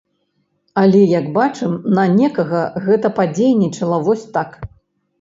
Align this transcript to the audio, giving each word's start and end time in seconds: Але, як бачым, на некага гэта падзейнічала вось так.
Але, 0.81 1.01
як 1.19 1.27
бачым, 1.35 1.77
на 1.99 2.07
некага 2.17 2.65
гэта 2.89 3.15
падзейнічала 3.21 4.05
вось 4.09 4.29
так. 4.41 4.63